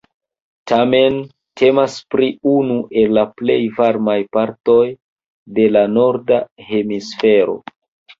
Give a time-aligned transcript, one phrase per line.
[0.69, 1.17] Tamen
[1.61, 4.79] temas pri unu el la plej varmaj partoj
[5.59, 7.55] de la norda hemisfero.